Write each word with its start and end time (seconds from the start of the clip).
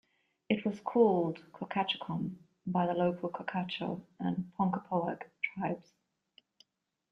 It 0.49 0.65
was 0.65 0.79
called 0.79 1.45
Cochaticquom 1.53 2.35
by 2.65 2.87
the 2.87 2.95
local 2.95 3.29
Cochato 3.29 4.01
and 4.19 4.51
Ponkapoag 4.57 5.21
tribes. 5.43 5.93